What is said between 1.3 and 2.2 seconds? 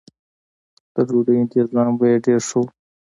انتظام به یې